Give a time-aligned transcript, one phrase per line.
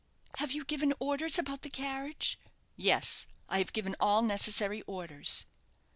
[0.37, 2.39] "Have you given orders about the carriage?"
[2.75, 5.45] "Yes, I have given all necessary orders."